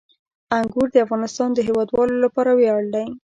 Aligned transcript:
انګور 0.57 0.87
د 0.91 0.97
افغانستان 1.05 1.49
د 1.53 1.59
هیوادوالو 1.67 2.15
لپاره 2.25 2.51
ویاړ 2.53 2.81
دی. 2.93 3.05